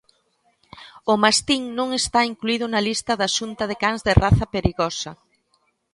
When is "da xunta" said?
3.21-3.63